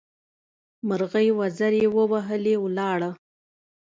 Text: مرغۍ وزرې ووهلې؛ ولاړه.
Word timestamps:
مرغۍ 0.87 1.27
وزرې 1.39 1.83
ووهلې؛ 1.95 2.55
ولاړه. 2.63 3.11